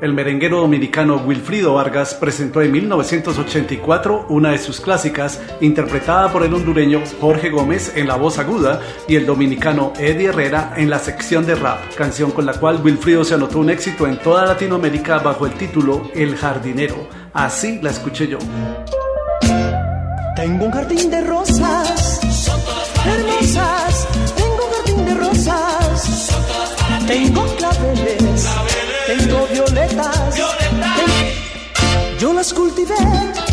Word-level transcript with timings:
El 0.00 0.14
merenguero 0.14 0.60
dominicano 0.60 1.16
Wilfrido 1.16 1.74
Vargas 1.74 2.14
presentó 2.14 2.62
en 2.62 2.72
1984 2.72 4.26
una 4.30 4.52
de 4.52 4.58
sus 4.58 4.80
clásicas, 4.80 5.38
interpretada 5.60 6.32
por 6.32 6.42
el 6.42 6.54
hondureño 6.54 7.02
Jorge 7.20 7.50
Gómez 7.50 7.92
en 7.94 8.08
la 8.08 8.16
voz 8.16 8.38
aguda 8.38 8.80
y 9.06 9.16
el 9.16 9.26
dominicano 9.26 9.92
Eddie 9.98 10.28
Herrera 10.28 10.72
en 10.76 10.88
la 10.88 10.98
sección 10.98 11.44
de 11.44 11.54
rap, 11.54 11.78
canción 11.96 12.30
con 12.30 12.46
la 12.46 12.54
cual 12.54 12.80
Wilfrido 12.82 13.24
se 13.24 13.34
anotó 13.34 13.58
un 13.58 13.68
éxito 13.68 14.06
en 14.06 14.16
toda 14.18 14.46
Latinoamérica 14.46 15.18
bajo 15.18 15.44
el 15.44 15.52
título 15.52 16.10
El 16.14 16.34
jardinero. 16.34 17.06
Así 17.34 17.78
la 17.82 17.90
escuché 17.90 18.26
yo. 18.26 18.38
Tengo 20.34 20.64
un 20.64 20.70
jardín 20.70 21.10
de 21.10 21.20
rosas 21.20 22.20
hermosas, 23.04 24.08
tengo 24.36 24.64
un 24.64 24.72
jardín 24.72 25.04
de 25.04 25.14
rosas, 25.14 26.30
tengo 27.06 27.44
claveles 27.56 28.48
tengo 29.06 29.46
violetas. 29.48 29.69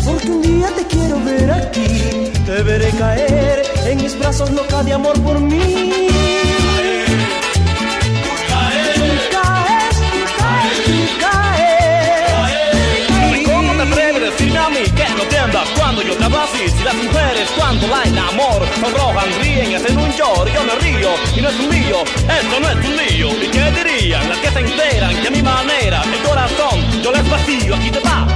Porque 0.04 0.30
un 0.30 0.42
día 0.42 0.68
te 0.74 0.84
quiero 0.86 1.20
ver 1.24 1.50
aquí. 1.50 2.32
Te 2.46 2.62
veré 2.62 2.90
caer 2.92 3.62
en 3.86 4.02
mis 4.02 4.18
brazos 4.18 4.50
loca 4.50 4.82
de 4.82 4.92
amor 4.92 5.20
por 5.22 5.38
mí. 5.40 6.08
cuando 15.76 16.02
yo 16.02 16.14
te 16.16 16.24
así 16.24 16.68
Si 16.76 16.84
las 16.84 16.94
mujeres 16.94 17.48
cuando 17.56 17.86
la 17.86 18.02
enamoro 18.04 18.66
Sonrojan, 18.80 19.28
ríen 19.40 19.74
hacen 19.74 19.98
un 19.98 20.10
llor 20.12 20.50
yo 20.52 20.64
me 20.64 20.74
río 20.76 21.10
y 21.36 21.40
no 21.40 21.48
es 21.48 21.60
un 21.60 21.70
lío 21.70 22.02
Esto 22.02 22.60
no 22.60 22.68
es 22.68 22.86
un 22.86 22.96
lío. 22.96 23.28
¿Y 23.44 23.48
qué 23.48 23.70
dirían 23.72 24.28
las 24.28 24.38
que 24.38 24.50
se 24.50 24.60
enteran 24.60 25.16
Que 25.22 25.28
a 25.28 25.30
mi 25.30 25.42
manera 25.42 26.02
el 26.02 26.22
corazón 26.28 27.02
yo 27.02 27.12
les 27.12 27.28
vacío 27.30 27.74
Aquí 27.74 27.90
te 27.90 28.00
va, 28.00 28.26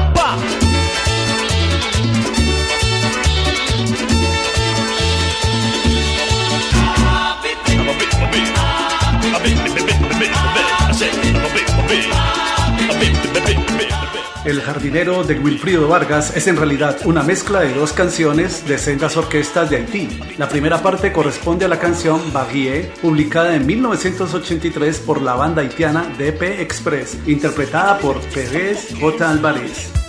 El 14.44 14.60
jardinero 14.60 15.22
de 15.22 15.38
Wilfrido 15.38 15.86
Vargas 15.86 16.36
es 16.36 16.48
en 16.48 16.56
realidad 16.56 16.96
una 17.04 17.22
mezcla 17.22 17.60
de 17.60 17.74
dos 17.74 17.92
canciones 17.92 18.66
de 18.66 18.76
sendas 18.76 19.16
orquestas 19.16 19.70
de 19.70 19.76
Haití. 19.76 20.08
La 20.36 20.48
primera 20.48 20.82
parte 20.82 21.12
corresponde 21.12 21.64
a 21.64 21.68
la 21.68 21.78
canción 21.78 22.20
Baguie, 22.32 22.90
publicada 23.00 23.54
en 23.54 23.64
1983 23.64 24.98
por 24.98 25.22
la 25.22 25.34
banda 25.34 25.62
haitiana 25.62 26.12
DP 26.18 26.60
Express, 26.60 27.18
interpretada 27.28 27.98
por 27.98 28.20
Pérez 28.20 28.88
J. 29.00 29.30
Álvarez. 29.30 30.01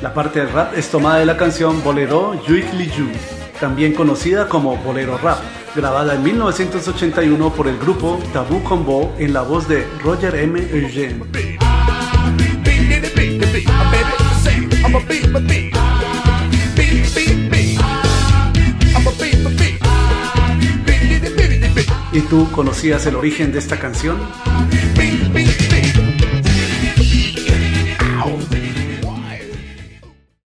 La 0.00 0.14
parte 0.14 0.40
del 0.40 0.52
rap 0.52 0.72
es 0.76 0.88
tomada 0.88 1.18
de 1.18 1.26
la 1.26 1.36
canción 1.36 1.82
Bolero 1.84 2.40
Yuik 2.46 2.72
Li 2.72 2.90
Yu, 2.90 3.08
también 3.60 3.92
conocida 3.92 4.48
como 4.48 4.76
Bolero 4.78 5.18
Rap, 5.18 5.38
grabada 5.74 6.14
en 6.14 6.22
1981 6.22 7.52
por 7.52 7.68
el 7.68 7.76
grupo 7.78 8.18
Taboo 8.32 8.64
Combo 8.64 9.14
en 9.18 9.34
la 9.34 9.42
voz 9.42 9.68
de 9.68 9.86
Roger 10.02 10.34
M. 10.36 10.58
Eugene. 10.72 11.55
¿Y 22.16 22.22
tú 22.22 22.50
conocías 22.50 23.04
el 23.04 23.14
origen 23.14 23.52
de 23.52 23.58
esta 23.58 23.78
canción? 23.78 24.16